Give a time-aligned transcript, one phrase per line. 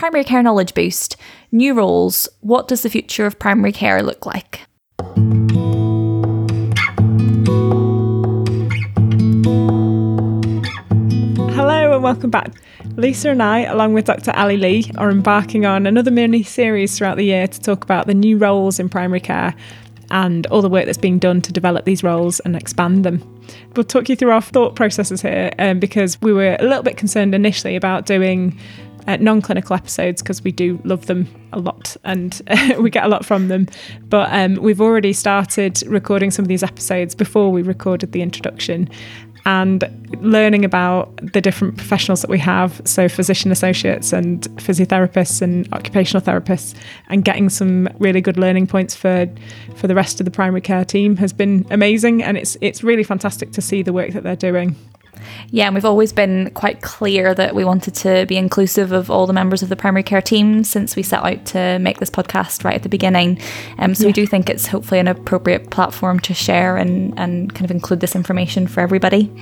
[0.00, 1.18] Primary Care Knowledge Boost,
[1.52, 4.62] new roles, what does the future of primary care look like?
[11.52, 12.50] Hello and welcome back.
[12.96, 14.30] Lisa and I, along with Dr.
[14.30, 18.14] Ali Lee, are embarking on another mini series throughout the year to talk about the
[18.14, 19.54] new roles in primary care
[20.10, 23.22] and all the work that's being done to develop these roles and expand them.
[23.76, 26.96] We'll talk you through our thought processes here um, because we were a little bit
[26.96, 28.58] concerned initially about doing
[29.06, 32.42] uh, non clinical episodes because we do love them a lot and
[32.78, 33.66] we get a lot from them.
[34.08, 38.88] But um, we've already started recording some of these episodes before we recorded the introduction
[39.46, 39.84] and
[40.20, 46.20] learning about the different professionals that we have so physician associates and physiotherapists and occupational
[46.20, 46.74] therapists
[47.08, 49.28] and getting some really good learning points for
[49.76, 53.04] for the rest of the primary care team has been amazing and it's it's really
[53.04, 54.76] fantastic to see the work that they're doing
[55.50, 59.26] yeah, and we've always been quite clear that we wanted to be inclusive of all
[59.26, 62.64] the members of the primary care team since we set out to make this podcast
[62.64, 63.40] right at the beginning.
[63.78, 64.08] Um, so yeah.
[64.08, 68.00] we do think it's hopefully an appropriate platform to share and, and kind of include
[68.00, 69.32] this information for everybody.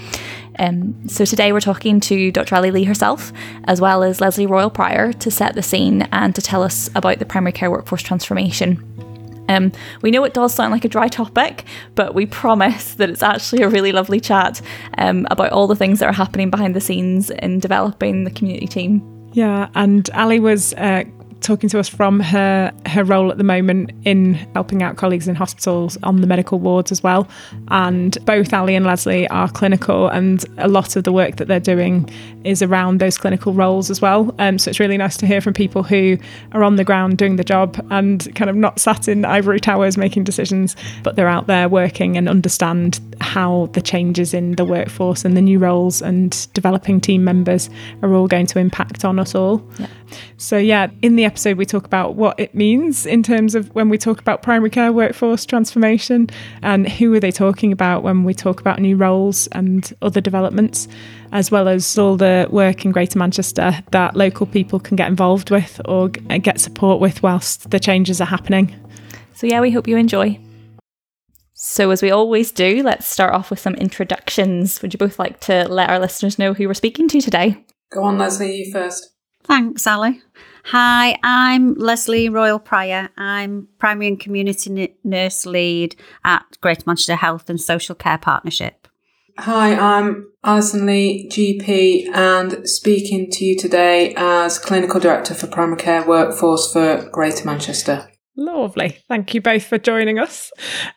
[0.58, 2.56] Um, so today we're talking to Dr.
[2.56, 3.32] Ali Lee herself,
[3.64, 7.18] as well as Leslie Royal Pryor, to set the scene and to tell us about
[7.18, 9.07] the primary care workforce transformation.
[9.48, 13.22] Um, we know it does sound like a dry topic, but we promise that it's
[13.22, 14.60] actually a really lovely chat
[14.98, 18.66] um, about all the things that are happening behind the scenes in developing the community
[18.66, 19.02] team.
[19.32, 21.04] Yeah, and Ali was uh,
[21.40, 25.34] talking to us from her her role at the moment in helping out colleagues in
[25.34, 27.28] hospitals on the medical wards as well.
[27.68, 31.60] And both Ali and Leslie are clinical, and a lot of the work that they're
[31.60, 32.08] doing
[32.44, 34.34] is around those clinical roles as well.
[34.38, 36.16] Um, so it's really nice to hear from people who
[36.52, 39.96] are on the ground doing the job and kind of not sat in ivory towers
[39.96, 45.24] making decisions, but they're out there working and understand how the changes in the workforce
[45.24, 47.68] and the new roles and developing team members
[48.02, 49.62] are all going to impact on us all.
[49.78, 49.86] Yeah.
[50.40, 53.88] So, yeah, in the episode, we talk about what it means in terms of when
[53.88, 56.28] we talk about primary care workforce transformation
[56.62, 60.86] and who are they talking about when we talk about new roles and other developments,
[61.32, 65.50] as well as all the work in Greater Manchester that local people can get involved
[65.50, 68.72] with or uh, get support with whilst the changes are happening.
[69.34, 70.38] So, yeah, we hope you enjoy.
[71.52, 74.82] So, as we always do, let's start off with some introductions.
[74.82, 77.64] Would you both like to let our listeners know who we're speaking to today?
[77.90, 79.17] Go on, Leslie, you first.
[79.44, 80.20] Thanks, Ali.
[80.64, 83.08] Hi, I'm Leslie Royal Pryor.
[83.16, 88.86] I'm Primary and Community Nurse Lead at Greater Manchester Health and Social Care Partnership.
[89.38, 95.78] Hi, I'm Alison Lee, GP, and speaking to you today as Clinical Director for Primary
[95.78, 98.10] Care Workforce for Greater Manchester.
[98.40, 98.96] Lovely.
[99.08, 100.52] Thank you both for joining us.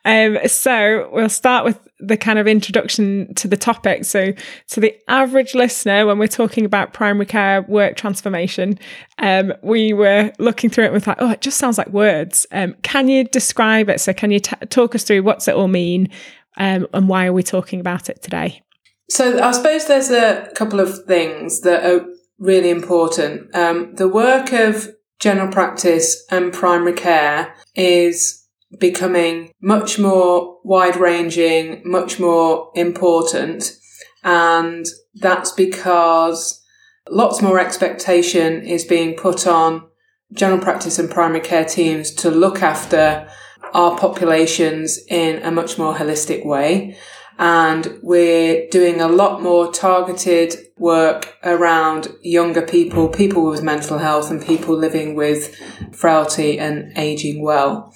[0.06, 4.06] Um, so we'll start with the kind of introduction to the topic.
[4.06, 4.34] So,
[4.68, 8.78] to the average listener, when we're talking about primary care work transformation,
[9.18, 12.46] um, we were looking through it and thought, oh, it just sounds like words.
[12.51, 14.00] Um, can you describe it?
[14.00, 16.09] So, can you t- talk us through what's it all mean
[16.57, 18.62] um, and why are we talking about it today?
[19.09, 22.06] So, I suppose there's a couple of things that are
[22.38, 23.56] really important.
[23.56, 24.90] Um, the work of
[25.21, 28.45] general practice and primary care is
[28.79, 33.77] becoming much more wide ranging, much more important.
[34.23, 36.61] And that's because
[37.09, 39.87] lots more expectation is being put on
[40.33, 43.29] general practice and primary care teams to look after
[43.73, 46.97] our populations in a much more holistic way.
[47.41, 54.29] And we're doing a lot more targeted work around younger people, people with mental health
[54.29, 55.56] and people living with
[55.91, 57.96] frailty and aging well.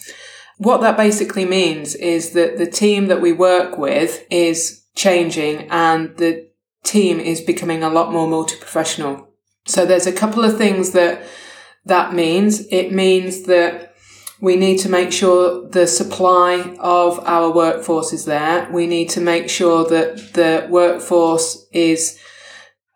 [0.57, 6.17] What that basically means is that the team that we work with is changing and
[6.17, 6.50] the
[6.84, 9.28] team is becoming a lot more multi-professional.
[9.67, 11.22] So there's a couple of things that
[11.85, 12.66] that means.
[12.72, 13.94] It means that
[14.41, 18.69] we need to make sure the supply of our workforce is there.
[18.72, 22.19] We need to make sure that the workforce is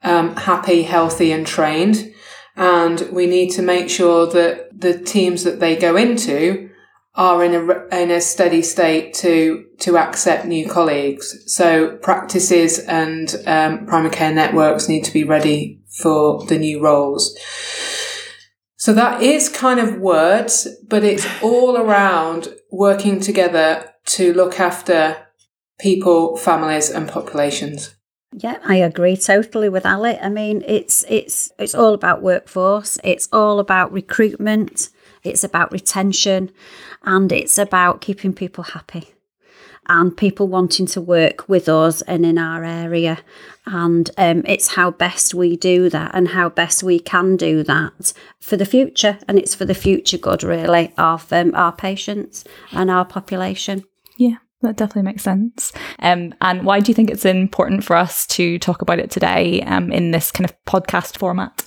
[0.04, 2.14] um, happy, healthy, and trained.
[2.56, 6.70] And we need to make sure that the teams that they go into
[7.16, 11.44] are in a in a steady state to to accept new colleagues.
[11.48, 17.38] So practices and um, primary care networks need to be ready for the new roles.
[18.80, 25.18] So that is kind of words, but it's all around working together to look after
[25.80, 27.94] people, families and populations.
[28.32, 30.18] Yeah, I agree totally with Ali.
[30.18, 34.90] I mean, it's it's it's all about workforce, it's all about recruitment,
[35.24, 36.50] it's about retention,
[37.04, 39.14] and it's about keeping people happy.
[39.90, 43.20] And people wanting to work with us and in our area.
[43.66, 48.14] And um, it's how best we do that and how best we can do that
[48.40, 49.20] for the future.
[49.28, 53.84] And it's for the future good, really, of um, our patients and our population.
[54.18, 54.38] Yeah.
[54.62, 55.72] That definitely makes sense.
[56.00, 59.62] Um, and why do you think it's important for us to talk about it today
[59.62, 61.66] um, in this kind of podcast format?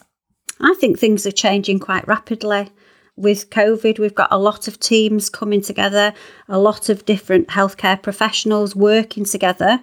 [0.61, 2.71] I think things are changing quite rapidly
[3.17, 6.14] with COVID, we've got a lot of teams coming together,
[6.49, 9.81] a lot of different healthcare professionals working together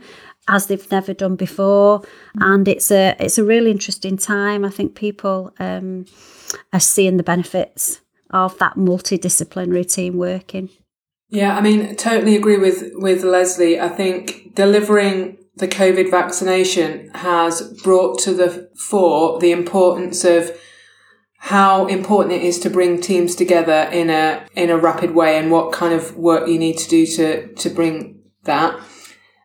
[0.48, 2.02] as they've never done before,
[2.40, 4.66] and it's a it's a really interesting time.
[4.66, 6.06] I think people um,
[6.74, 10.70] are seeing the benefits of that multidisciplinary team working.
[11.30, 13.80] Yeah, I mean, totally agree with with Leslie.
[13.80, 20.52] I think delivering the COVID vaccination has brought to the fore the importance of
[21.40, 25.52] how important it is to bring teams together in a in a rapid way and
[25.52, 28.80] what kind of work you need to do to to bring that.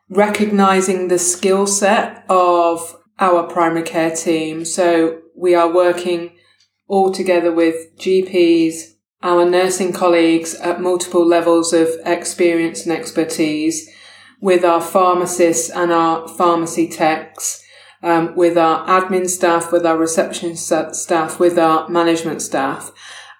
[0.09, 4.65] Recognizing the skill set of our primary care team.
[4.65, 6.37] So we are working
[6.87, 8.95] all together with GPs
[9.25, 13.91] our nursing colleagues at multiple levels of experience and expertise
[14.41, 17.64] with our pharmacists and our pharmacy techs
[18.05, 22.93] um, with our admin staff, with our reception staff, with our management staff.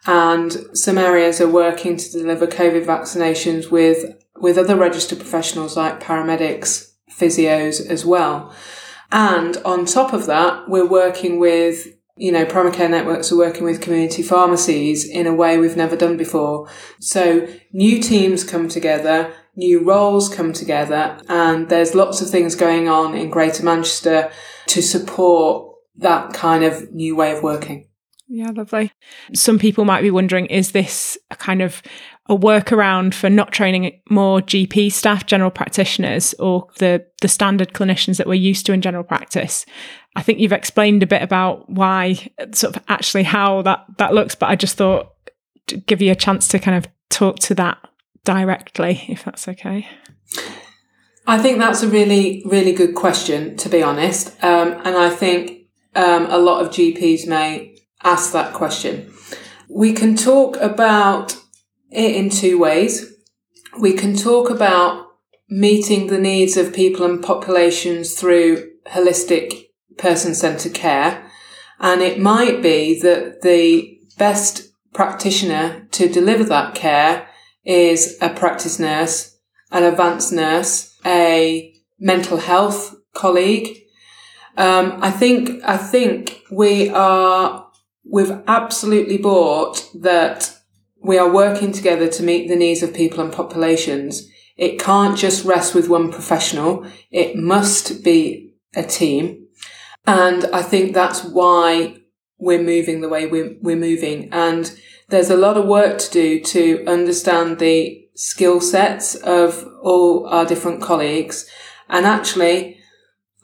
[0.07, 4.05] And some areas are working to deliver COVID vaccinations with,
[4.37, 8.55] with other registered professionals like paramedics, physios as well.
[9.13, 13.65] And on top of that, we're working with you know, primary care networks are working
[13.65, 16.71] with community pharmacies in a way we've never done before.
[17.01, 22.89] So new teams come together, new roles come together, and there's lots of things going
[22.89, 24.31] on in Greater Manchester
[24.67, 27.89] to support that kind of new way of working.
[28.27, 28.91] Yeah, lovely.
[29.35, 31.83] Some people might be wondering is this a kind of
[32.27, 38.17] a workaround for not training more GP staff, general practitioners, or the, the standard clinicians
[38.17, 39.67] that we're used to in general practice?
[40.17, 44.35] I think you've explained a bit about why, sort of actually how that, that looks,
[44.35, 45.11] but I just thought
[45.87, 47.79] give you a chance to kind of talk to that
[48.25, 49.87] directly, if that's okay.
[51.27, 54.29] I think that's a really, really good question, to be honest.
[54.45, 59.11] Um, and I think um, a lot of GPs may ask that question.
[59.69, 61.37] We can talk about
[61.91, 63.11] it in two ways.
[63.79, 65.07] We can talk about
[65.49, 71.31] meeting the needs of people and populations through holistic person centered care.
[71.81, 77.29] And it might be that the best practitioner to deliver that care
[77.65, 79.39] is a practice nurse,
[79.73, 83.83] an advanced nurse, a mental health colleague.
[84.57, 87.67] Um, I think, I think we are,
[88.05, 90.57] we've absolutely bought that
[91.03, 94.29] we are working together to meet the needs of people and populations.
[94.57, 96.87] It can't just rest with one professional.
[97.11, 99.49] It must be a team.
[100.07, 101.97] And I think that's why
[102.39, 104.29] we're moving the way we're, we're moving.
[104.33, 104.73] And
[105.09, 110.45] there's a lot of work to do to understand the skill sets of all our
[110.45, 111.47] different colleagues.
[111.89, 112.79] And actually,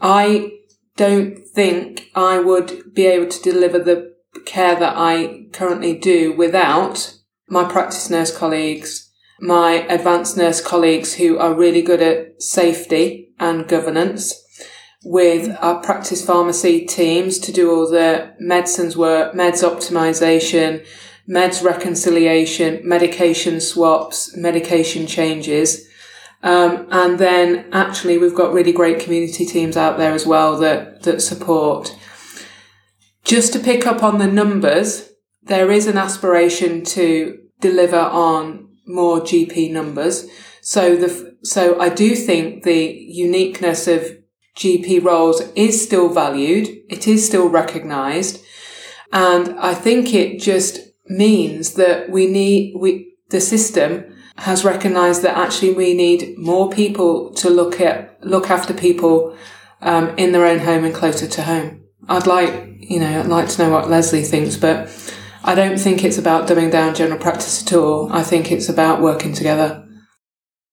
[0.01, 0.53] I
[0.97, 4.15] don't think I would be able to deliver the
[4.45, 7.17] care that I currently do without
[7.49, 13.67] my practice nurse colleagues, my advanced nurse colleagues who are really good at safety and
[13.67, 14.35] governance,
[15.05, 20.87] with our practice pharmacy teams to do all the medicines work, meds optimization,
[21.29, 25.87] meds reconciliation, medication swaps, medication changes.
[26.43, 31.03] Um, and then actually we've got really great community teams out there as well that,
[31.03, 31.95] that support.
[33.25, 35.11] Just to pick up on the numbers,
[35.43, 40.27] there is an aspiration to deliver on more GP numbers.
[40.63, 44.19] So the, so I do think the uniqueness of
[44.57, 46.69] GP roles is still valued.
[46.89, 48.45] It is still recognized.
[49.13, 55.37] And I think it just means that we need, we, the system has recognized that
[55.37, 59.37] actually we need more people to look at, look after people,
[59.83, 61.83] um, in their own home and closer to home.
[62.09, 64.89] I'd like, you know, I'd like to know what Leslie thinks, but
[65.45, 68.13] I don't think it's about dumbing down general practice at all.
[68.13, 69.87] I think it's about working together.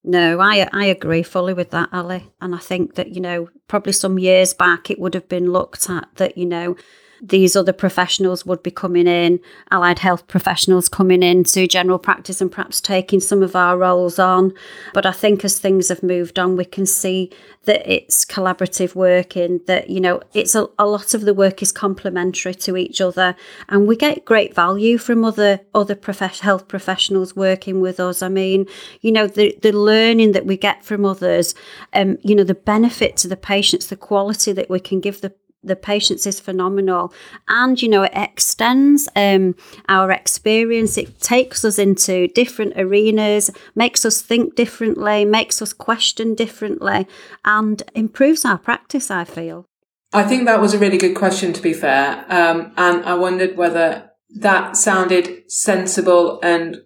[0.04, 2.32] No, I I agree fully with that, Ali.
[2.40, 5.90] And I think that, you know, probably some years back it would have been looked
[5.90, 6.76] at that, you know,
[7.22, 9.40] these other professionals would be coming in,
[9.72, 14.54] allied health professionals coming into general practice and perhaps taking some of our roles on.
[14.94, 17.32] But I think as things have moved on, we can see
[17.64, 21.72] that it's collaborative working, that, you know, it's a, a lot of the work is
[21.72, 23.36] complementary to each other.
[23.68, 28.22] And we get great value from other other prof- health professionals working with us.
[28.22, 28.68] I mean,
[29.02, 31.54] you know, the, the learning that we get from others,
[31.94, 35.34] um, you know, the benefit to the patients, the quality that we can give the
[35.64, 37.14] the patients is phenomenal
[37.48, 39.56] and you know it extends um,
[39.90, 40.98] our experience.
[40.98, 47.08] It takes us into different arenas makes us think differently makes us question differently
[47.46, 49.66] and improves our practice i feel.
[50.14, 52.26] I think that was a really good question to be fair.
[52.30, 56.78] Um, and i wondered whether that sounded sensible and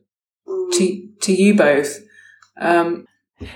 [0.73, 1.99] to to you both.
[2.59, 3.05] Um,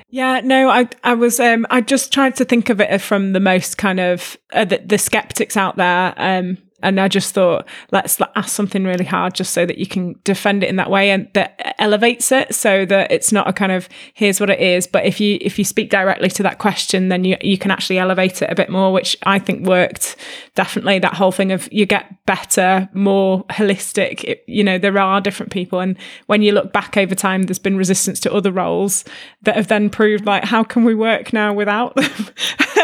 [0.10, 3.40] yeah, no, I I was um I just tried to think of it from the
[3.40, 8.20] most kind of uh, the, the skeptics out there um and I just thought, let's
[8.36, 11.30] ask something really hard just so that you can defend it in that way and
[11.34, 14.86] that elevates it so that it's not a kind of here's what it is.
[14.86, 17.98] But if you if you speak directly to that question, then you you can actually
[17.98, 20.18] elevate it a bit more, which I think worked
[20.56, 21.00] definitely.
[21.00, 24.24] That whole thing of you get better, more holistic.
[24.24, 27.60] It, you know, there are different people, and when you look back over time, there's
[27.60, 29.06] been resistance to other roles
[29.44, 32.30] that have then proved like how can we work now without them.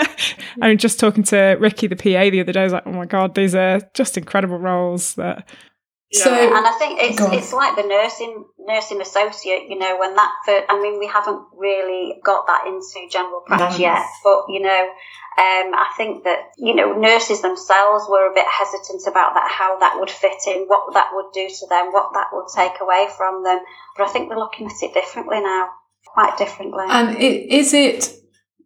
[0.62, 2.62] I'm just talking to Ricky, the PA, the other day.
[2.62, 5.48] I was like, oh my god, these are just incredible roles that.
[6.12, 6.24] Yeah.
[6.26, 9.70] So, and I think it's it's like the nursing nursing associate.
[9.70, 13.80] You know, when that first, I mean, we haven't really got that into general practice
[13.80, 13.86] no.
[13.86, 14.90] yet, but you know,
[15.40, 19.80] um, I think that you know nurses themselves were a bit hesitant about that, how
[19.80, 23.08] that would fit in, what that would do to them, what that would take away
[23.16, 23.60] from them.
[23.96, 25.70] But I think they're looking at it differently now,
[26.06, 26.84] quite differently.
[26.90, 28.18] And it, is it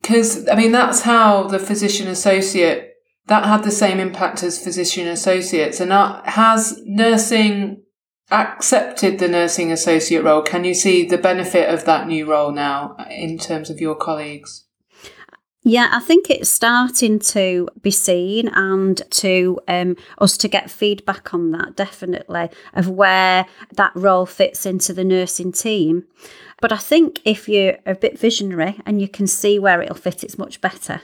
[0.01, 2.94] because I mean that's how the physician associate
[3.27, 5.79] that had the same impact as physician associates.
[5.79, 7.81] And has nursing
[8.31, 10.41] accepted the nursing associate role?
[10.41, 14.64] Can you see the benefit of that new role now in terms of your colleagues?
[15.67, 21.33] Yeah, I think it's starting to be seen and to um, us to get feedback
[21.33, 26.03] on that, definitely, of where that role fits into the nursing team.
[26.61, 30.23] But I think if you're a bit visionary and you can see where it'll fit,
[30.23, 31.01] it's much better.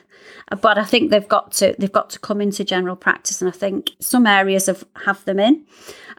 [0.61, 3.57] But I think they've got to they've got to come into general practice, and I
[3.57, 5.65] think some areas have have them in,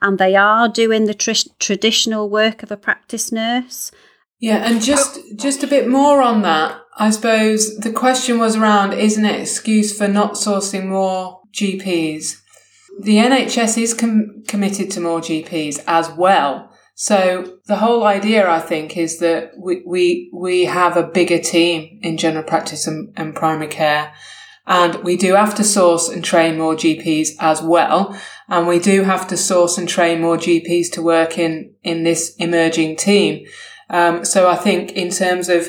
[0.01, 3.93] and they are doing the tr- traditional work of a practice nurse.
[4.43, 6.77] Yeah, and just just a bit more on that.
[6.99, 12.41] I suppose the question was around: is an excuse for not sourcing more GPs?
[13.01, 16.73] The NHS is com- committed to more GPs as well.
[16.95, 22.01] So the whole idea, I think, is that we, we, we have a bigger team
[22.03, 24.13] in general practice and, and primary care.
[24.67, 28.17] And we do have to source and train more GPs as well.
[28.49, 32.37] And we do have to source and train more GPs to work in, in this
[32.37, 33.47] emerging team.
[33.93, 35.69] Um, so I think in terms of,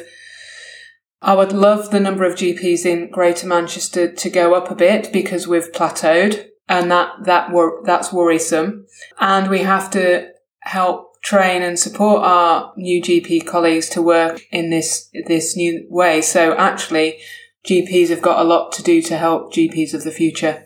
[1.22, 5.14] I would love the number of GPs in Greater Manchester to go up a bit
[5.14, 8.88] because we've plateaued and that, that wor- that's worrisome.
[9.20, 14.70] And we have to help train and support our new GP colleagues to work in
[14.70, 16.22] this this new way.
[16.22, 17.20] So actually,
[17.66, 20.66] GPs have got a lot to do to help GPs of the future.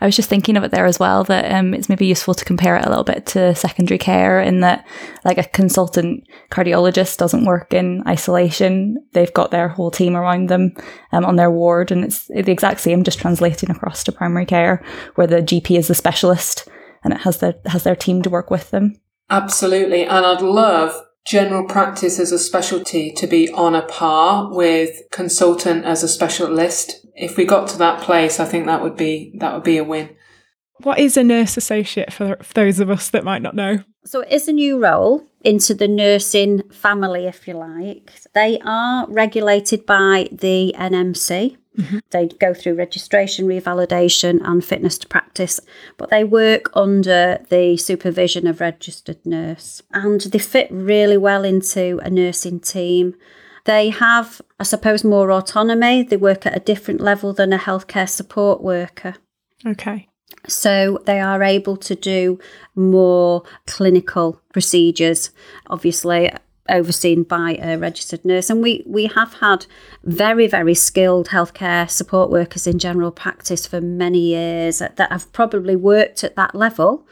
[0.00, 2.44] I was just thinking of it there as well that um, it's maybe useful to
[2.44, 4.86] compare it a little bit to secondary care in that,
[5.24, 8.96] like, a consultant cardiologist doesn't work in isolation.
[9.12, 10.74] They've got their whole team around them
[11.12, 14.84] um, on their ward, and it's the exact same, just translating across to primary care,
[15.14, 16.68] where the GP is the specialist
[17.04, 18.94] and it has their has their team to work with them.
[19.30, 20.04] Absolutely.
[20.04, 25.84] And I'd love general practice as a specialty to be on a par with consultant
[25.84, 27.06] as a specialist.
[27.14, 29.84] If we got to that place, I think that would be that would be a
[29.84, 30.16] win.
[30.82, 33.84] What is a nurse associate for, for those of us that might not know?
[34.04, 38.12] So it is a new role into the nursing family, if you like.
[38.34, 41.56] They are regulated by the NMC.
[41.78, 41.98] Mm-hmm.
[42.10, 45.58] They go through registration, revalidation, and fitness to practice,
[45.96, 52.00] but they work under the supervision of registered nurse and they fit really well into
[52.02, 53.14] a nursing team.
[53.64, 56.02] They have, I suppose, more autonomy.
[56.02, 59.14] They work at a different level than a healthcare support worker.
[59.64, 60.08] Okay.
[60.48, 62.38] So they are able to do
[62.74, 65.30] more clinical procedures.
[65.68, 66.30] Obviously,
[66.72, 68.50] overseen by a registered nurse.
[68.50, 69.66] And we, we have had
[70.02, 75.76] very, very skilled healthcare support workers in general practice for many years that have probably
[75.76, 77.06] worked at that level.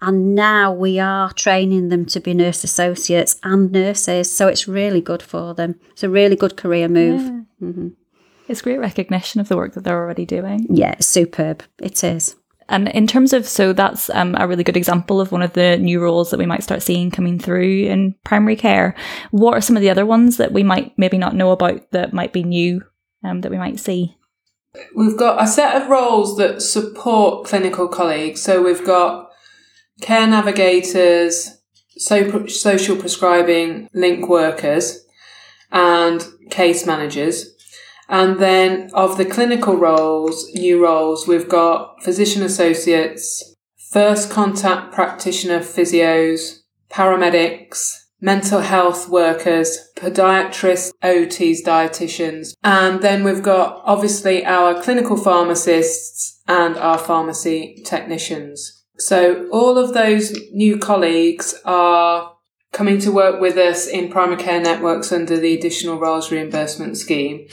[0.00, 4.34] And now we are training them to be nurse associates and nurses.
[4.34, 5.78] So it's really good for them.
[5.92, 7.20] It's a really good career move.
[7.20, 7.40] Yeah.
[7.62, 7.88] Mm-hmm.
[8.48, 10.66] It's great recognition of the work that they're already doing.
[10.68, 11.62] Yeah, superb.
[11.80, 12.34] It is.
[12.68, 15.76] And in terms of, so that's um, a really good example of one of the
[15.78, 18.94] new roles that we might start seeing coming through in primary care.
[19.30, 22.12] What are some of the other ones that we might maybe not know about that
[22.12, 22.82] might be new
[23.24, 24.16] um, that we might see?
[24.96, 28.42] We've got a set of roles that support clinical colleagues.
[28.42, 29.30] So we've got
[30.00, 31.58] care navigators,
[31.96, 35.04] so, social prescribing link workers,
[35.70, 37.51] and case managers.
[38.12, 43.56] And then of the clinical roles, new roles, we've got physician associates,
[43.90, 46.58] first contact practitioner physios,
[46.90, 52.52] paramedics, mental health workers, podiatrists, OTs, dietitians.
[52.62, 58.84] And then we've got obviously our clinical pharmacists and our pharmacy technicians.
[58.98, 62.32] So all of those new colleagues are
[62.72, 67.46] coming to work with us in primary care networks under the additional roles reimbursement scheme.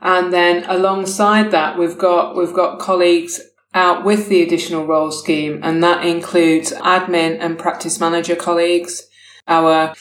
[0.00, 3.40] And then alongside that, we've got, we've got colleagues
[3.74, 9.02] out with the additional role scheme, and that includes admin and practice manager colleagues,
[9.46, 9.94] our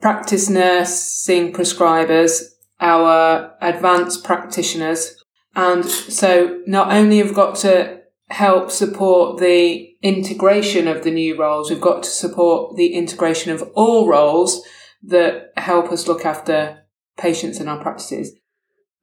[0.00, 2.42] practice nursing prescribers,
[2.80, 5.22] our advanced practitioners.
[5.54, 11.68] And so not only have got to help support the integration of the new roles,
[11.68, 14.64] we've got to support the integration of all roles
[15.02, 16.84] that help us look after
[17.18, 18.32] patients in our practices.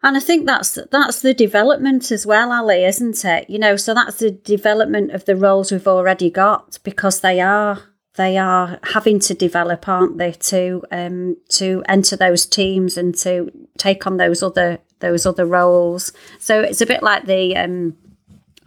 [0.03, 3.49] And I think that's that's the development as well, Ali, isn't it?
[3.49, 7.81] You know, so that's the development of the roles we've already got because they are
[8.15, 13.51] they are having to develop, aren't they, to um, to enter those teams and to
[13.77, 16.11] take on those other those other roles.
[16.39, 17.97] So it's a bit like the um,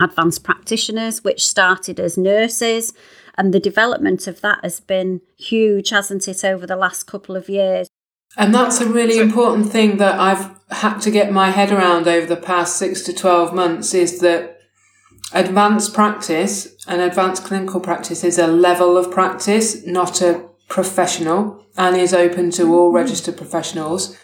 [0.00, 2.92] advanced practitioners, which started as nurses,
[3.36, 7.48] and the development of that has been huge, hasn't it, over the last couple of
[7.48, 7.88] years?
[8.36, 12.26] And that's a really important thing that I've had to get my head around over
[12.26, 14.58] the past six to 12 months is that
[15.32, 21.96] advanced practice and advanced clinical practice is a level of practice, not a professional, and
[21.96, 22.96] is open to all mm-hmm.
[22.96, 24.16] registered professionals.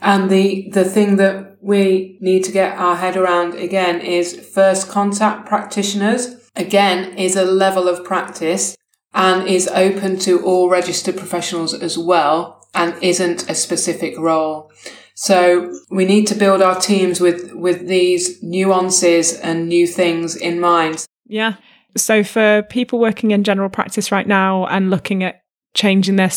[0.00, 4.88] And the, the thing that we need to get our head around again is first
[4.88, 8.76] contact practitioners, again, is a level of practice
[9.12, 14.70] and is open to all registered professionals as well and isn't a specific role.
[15.14, 20.60] So we need to build our teams with, with these nuances and new things in
[20.60, 21.04] mind.
[21.26, 21.56] Yeah.
[21.96, 25.42] So for people working in general practice right now and looking at
[25.74, 26.30] changing their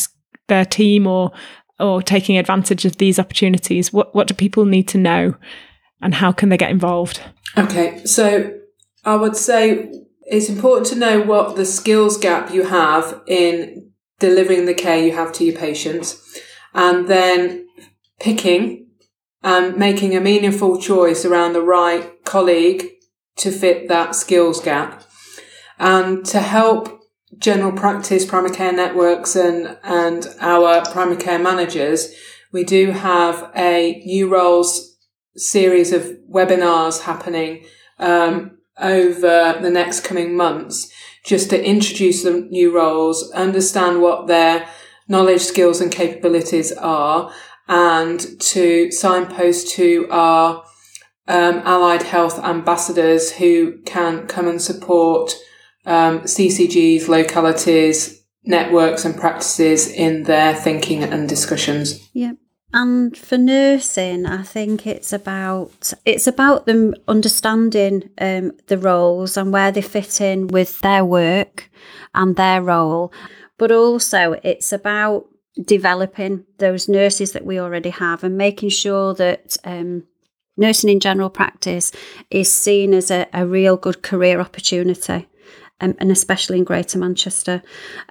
[0.47, 1.31] their team or
[1.79, 5.35] or taking advantage of these opportunities, what what do people need to know
[6.01, 7.21] and how can they get involved?
[7.57, 8.03] Okay.
[8.05, 8.51] So
[9.05, 9.91] I would say
[10.23, 13.90] it's important to know what the skills gap you have in
[14.21, 16.39] delivering the care you have to your patients,
[16.73, 17.67] and then
[18.21, 18.87] picking
[19.43, 22.87] and making a meaningful choice around the right colleague
[23.35, 25.03] to fit that skills gap.
[25.79, 27.01] And to help
[27.37, 32.13] general practice primary care networks and, and our primary care managers,
[32.51, 34.97] we do have a new roles
[35.35, 37.65] series of webinars happening
[37.99, 40.91] um, over the next coming months
[41.23, 44.67] just to introduce the new roles, understand what their
[45.07, 47.31] knowledge, skills and capabilities are,
[47.67, 50.63] and to signpost to our
[51.27, 55.33] um, allied health ambassadors who can come and support
[55.85, 62.09] um, CCGs, localities, networks and practices in their thinking and discussions.
[62.13, 62.37] Yep.
[62.73, 69.51] And for nursing, I think it's about it's about them understanding um, the roles and
[69.51, 71.69] where they fit in with their work
[72.13, 73.11] and their role,
[73.57, 75.27] but also it's about
[75.65, 80.03] developing those nurses that we already have and making sure that um,
[80.55, 81.91] nursing in general practice
[82.29, 85.27] is seen as a, a real good career opportunity
[85.81, 87.61] um, and especially in Greater Manchester.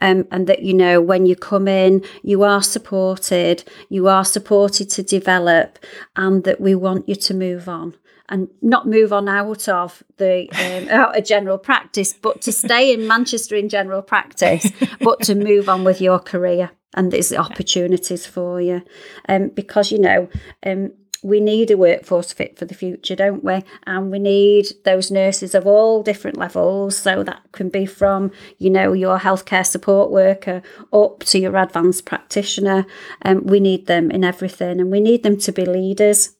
[0.02, 4.90] Um, and that, you know, when you come in, you are supported, you are supported
[4.90, 5.78] to develop,
[6.16, 7.94] and that we want you to move on.
[8.28, 12.92] And not move on out of the um, out of general practice, but to stay
[12.92, 18.26] in Manchester in general practice, but to move on with your career and there's opportunities
[18.26, 18.82] for you.
[19.28, 20.28] Um, because you know,
[20.64, 23.62] um, we need a workforce fit for the future, don't we?
[23.86, 26.96] And we need those nurses of all different levels.
[26.96, 32.06] So that can be from, you know, your healthcare support worker up to your advanced
[32.06, 32.86] practitioner.
[33.22, 36.36] And um, we need them in everything and we need them to be leaders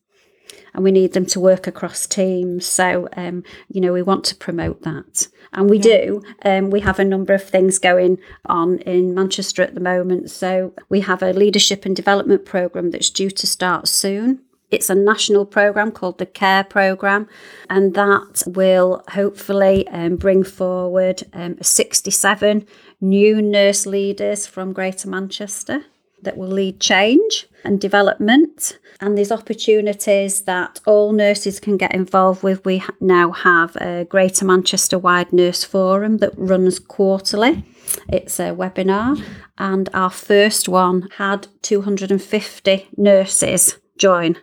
[0.73, 2.65] and we need them to work across teams.
[2.65, 5.27] So, um, you know, we want to promote that.
[5.53, 5.83] And we yeah.
[5.83, 6.23] do.
[6.45, 10.31] Um, we have a number of things going on in Manchester at the moment.
[10.31, 14.95] So, we have a leadership and development programme that's due to start soon It's a
[14.95, 17.29] national programme called the CARE programme,
[17.69, 22.67] and that will hopefully um, bring forward um, 67
[23.01, 25.85] new nurse leaders from Greater Manchester
[26.23, 28.79] that will lead change and development.
[29.01, 32.65] And there's opportunities that all nurses can get involved with.
[32.65, 37.65] We now have a Greater Manchester wide nurse forum that runs quarterly.
[38.09, 39.21] It's a webinar,
[39.59, 44.37] and our first one had 250 nurses join.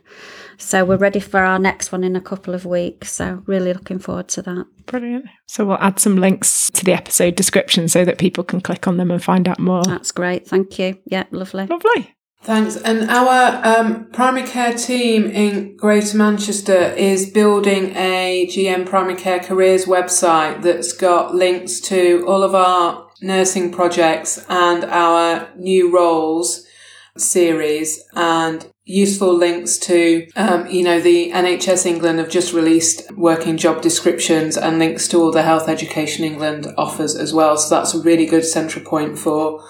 [0.58, 3.12] So we're ready for our next one in a couple of weeks.
[3.12, 4.66] So really looking forward to that.
[4.86, 5.26] Brilliant.
[5.48, 8.98] So we'll add some links to the episode description so that people can click on
[8.98, 9.84] them and find out more.
[9.84, 10.48] That's great.
[10.48, 10.98] Thank you.
[11.06, 11.68] Yeah, lovely.
[11.68, 12.16] Lovely.
[12.44, 12.78] Thanks.
[12.78, 19.40] And our um, primary care team in Greater Manchester is building a GM Primary Care
[19.40, 26.67] Careers website that's got links to all of our nursing projects and our new roles
[27.22, 33.58] series and useful links to, um, you know, the NHS England have just released working
[33.58, 37.58] job descriptions and links to all the Health Education England offers as well.
[37.58, 39.64] So that's a really good central point for,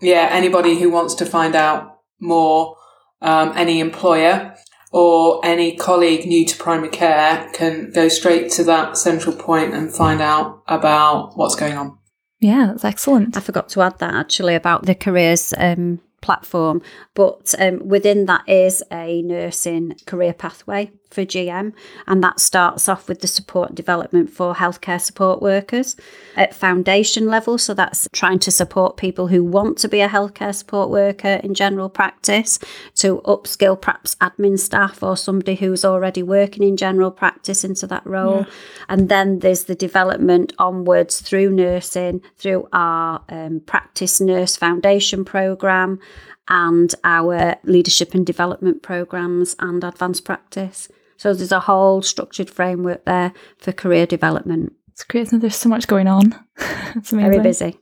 [0.00, 2.76] yeah, anybody who wants to find out more,
[3.22, 4.56] um, any employer
[4.90, 9.92] or any colleague new to primary care can go straight to that central point and
[9.92, 11.98] find out about what's going on.
[12.40, 13.36] Yeah, that's excellent.
[13.36, 16.80] I forgot to add that actually about the careers um, platform,
[17.12, 21.72] but um, within that is a nursing career pathway for GM,
[22.06, 25.96] and that starts off with the support development for healthcare support workers
[26.34, 27.56] at foundation level.
[27.56, 31.54] So that's trying to support people who want to be a healthcare support worker in
[31.54, 32.58] general practice
[32.96, 38.04] to upskill perhaps admin staff or somebody who's already working in general practice into that
[38.06, 38.40] role.
[38.40, 38.52] Yeah.
[38.88, 46.00] And then there's the development onwards through nursing, through our um, practice nurse foundation program
[46.48, 50.88] and our leadership and development programs and advanced practice.
[51.16, 54.72] So there's a whole structured framework there for career development.
[54.88, 55.28] It's great.
[55.30, 56.34] There's so much going on.
[56.96, 57.30] it's amazing.
[57.30, 57.78] Very busy.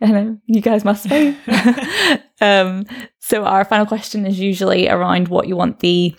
[0.00, 1.36] I know you guys must be.
[2.40, 2.84] um,
[3.18, 6.14] so our final question is usually around what you want the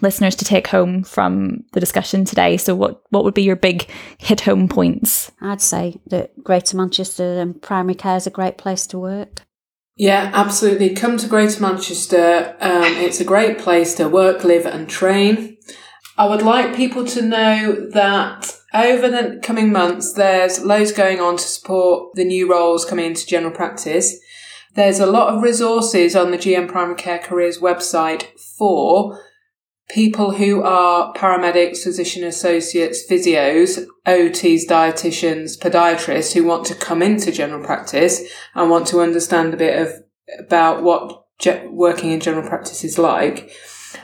[0.00, 2.56] listeners to take home from the discussion today.
[2.56, 5.30] So what what would be your big hit home points?
[5.40, 9.42] I'd say that Greater Manchester and primary care is a great place to work.
[9.96, 10.94] Yeah, absolutely.
[10.94, 12.56] Come to Greater Manchester.
[12.60, 15.58] Um, it's a great place to work, live, and train.
[16.16, 21.36] I would like people to know that over the coming months, there's loads going on
[21.36, 24.18] to support the new roles coming into general practice.
[24.74, 29.20] There's a lot of resources on the GM Primary Care Careers website for
[29.88, 37.30] people who are paramedics, physician associates, physios, OTs, dietitians, podiatrists who want to come into
[37.30, 38.22] general practice
[38.54, 39.92] and want to understand a bit of
[40.38, 43.50] about what ge- working in general practice is like.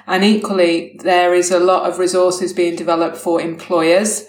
[0.06, 4.26] And equally, there is a lot of resources being developed for employers,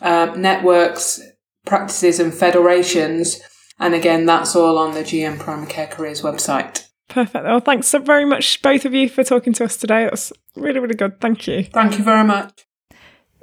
[0.00, 1.20] um, networks,
[1.66, 3.40] practices, and federations.
[3.78, 6.86] And again, that's all on the GM Primary Care Careers website.
[7.10, 7.44] Perfect.
[7.44, 10.04] Well, thanks so very much, both of you, for talking to us today.
[10.04, 11.20] It was really, really good.
[11.20, 11.64] Thank you.
[11.64, 12.66] Thank you very much.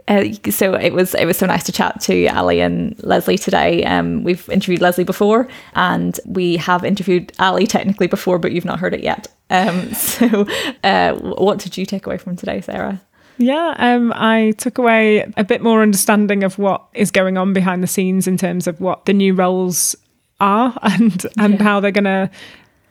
[0.08, 3.84] Uh, so it was it was so nice to chat to Ali and Leslie today.
[3.84, 8.80] Um, we've interviewed Leslie before, and we have interviewed Ali technically before, but you've not
[8.80, 9.28] heard it yet.
[9.50, 10.48] Um, so,
[10.84, 13.02] uh, what did you take away from today, Sarah?
[13.38, 17.84] Yeah, um, I took away a bit more understanding of what is going on behind
[17.84, 19.94] the scenes in terms of what the new roles
[20.40, 21.64] are and and yeah.
[21.64, 22.30] how they're going to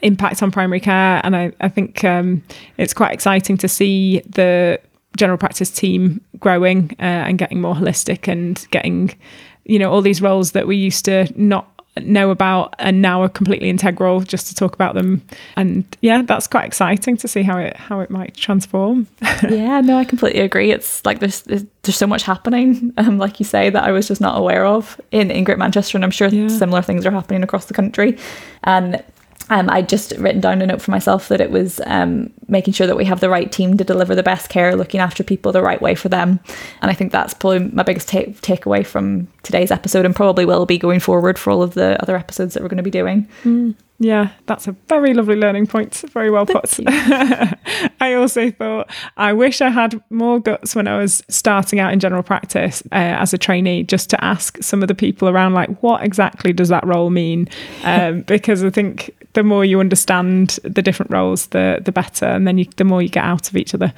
[0.03, 1.21] impact on primary care.
[1.25, 2.43] And I, I think um,
[2.77, 4.81] it's quite exciting to see the
[5.17, 9.17] general practice team growing uh, and getting more holistic and getting,
[9.65, 11.71] you know, all these roles that we used to not
[12.03, 15.23] know about and now are completely integral just to talk about them
[15.57, 19.07] and yeah that's quite exciting to see how it how it might transform
[19.49, 23.41] yeah no i completely agree it's like there's there's, there's so much happening um, like
[23.41, 26.11] you say that i was just not aware of in in great manchester and i'm
[26.11, 26.49] sure yeah.
[26.49, 28.19] similar things are happening across the country
[28.65, 29.03] and
[29.49, 32.87] um, I'd just written down a note for myself that it was um, making sure
[32.87, 35.63] that we have the right team to deliver the best care, looking after people the
[35.63, 36.41] right way for them.
[36.83, 40.67] And I think that's probably my biggest take takeaway from today's episode and probably will
[40.67, 43.29] be going forward for all of the other episodes that we're going to be doing.
[43.45, 43.75] Mm.
[43.99, 45.95] Yeah, that's a very lovely learning point.
[46.13, 46.79] Very well put.
[46.87, 52.01] I also thought I wish I had more guts when I was starting out in
[52.01, 55.83] general practice uh, as a trainee, just to ask some of the people around, like,
[55.83, 57.49] what exactly does that role mean?
[57.85, 62.47] Um, because I think the more you understand the different roles, the the better, and
[62.49, 63.93] then you, the more you get out of each other.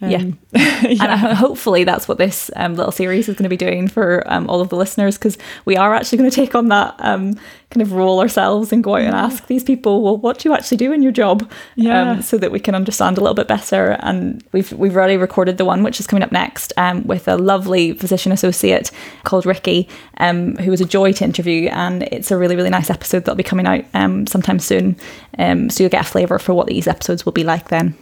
[0.00, 0.18] Yeah.
[0.18, 0.38] Um,
[1.00, 4.48] And hopefully that's what this um, little series is going to be doing for um,
[4.48, 7.34] all of the listeners because we are actually going to take on that um,
[7.70, 10.54] kind of role ourselves and go out and ask these people, well, what do you
[10.54, 11.50] actually do in your job?
[11.74, 12.12] Yeah.
[12.12, 13.96] Um, so that we can understand a little bit better.
[14.00, 17.36] And we've we've already recorded the one which is coming up next um, with a
[17.36, 18.92] lovely physician associate
[19.24, 21.68] called Ricky, um, who was a joy to interview.
[21.68, 24.96] And it's a really, really nice episode that'll be coming out um, sometime soon.
[25.38, 27.96] Um, so you'll get a flavour for what these episodes will be like then.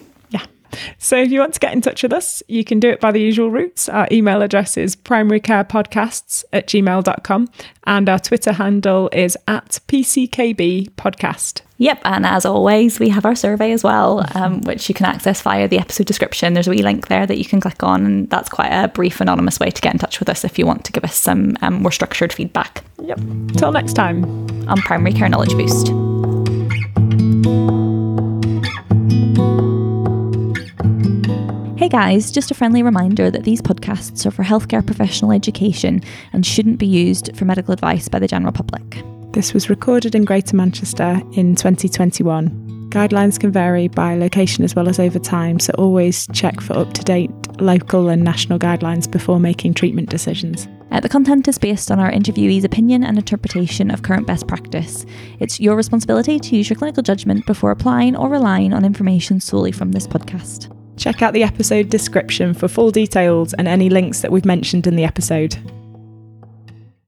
[0.99, 3.13] So if you want to get in touch with us, you can do it by
[3.13, 3.89] the usual routes.
[3.89, 7.49] Our email address is primarycarepodcasts at gmail.com
[7.85, 11.63] and our Twitter handle is at PCKB podcast.
[11.79, 15.43] Yep, and as always, we have our survey as well, um, which you can access
[15.43, 16.55] via the episode description.
[16.55, 19.21] There's a wee link there that you can click on, and that's quite a brief,
[19.21, 21.55] anonymous way to get in touch with us if you want to give us some
[21.61, 23.21] um, more structured feedback Yep.
[23.59, 24.25] Till next time.
[24.69, 25.93] on Primary Care Knowledge Boost.
[31.87, 36.45] Hey guys, just a friendly reminder that these podcasts are for healthcare professional education and
[36.45, 39.05] shouldn't be used for medical advice by the general public.
[39.31, 42.89] This was recorded in Greater Manchester in 2021.
[42.91, 46.93] Guidelines can vary by location as well as over time, so always check for up
[46.95, 50.67] to date local and national guidelines before making treatment decisions.
[50.91, 55.07] Uh, the content is based on our interviewee's opinion and interpretation of current best practice.
[55.39, 59.71] It's your responsibility to use your clinical judgment before applying or relying on information solely
[59.71, 60.73] from this podcast.
[60.97, 64.97] Check out the episode description for full details and any links that we've mentioned in
[64.97, 65.57] the episode.